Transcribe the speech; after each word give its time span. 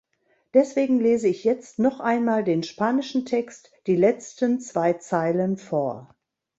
Deswegen 0.55 0.99
lese 0.99 1.27
ich 1.27 1.43
jetzt 1.43 1.77
noch 1.77 1.99
einmal 1.99 2.43
den 2.43 2.63
spanischen 2.63 3.23
Text, 3.23 3.71
die 3.85 3.95
letzten 3.95 4.59
zwei 4.59 4.93
Zeilen 4.93 5.57
vor. 5.57 6.15